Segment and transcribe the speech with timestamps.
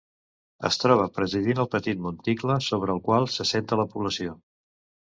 [0.69, 4.37] Es troba presidint el petit monticle sobre el qual s'assenta la població.